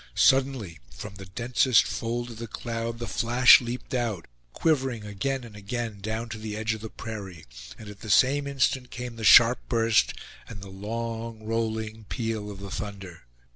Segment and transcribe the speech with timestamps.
[0.15, 5.55] Suddenly from the densest fold of the cloud the flash leaped out, quivering again and
[5.55, 7.45] again down to the edge of the prairie;
[7.77, 10.15] and at the same instant came the sharp burst
[10.49, 13.27] and the long rolling peal of the thunder.